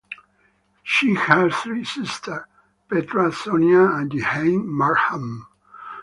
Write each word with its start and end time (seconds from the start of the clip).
She 0.81 1.13
has 1.13 1.55
three 1.57 1.83
sisters: 1.85 2.45
Petra, 2.89 3.31
Sonia, 3.31 3.81
and 3.83 4.09
Jehane 4.11 4.65
Markham. 4.65 5.45